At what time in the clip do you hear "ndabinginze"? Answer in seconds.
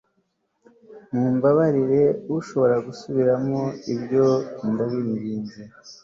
4.69-5.61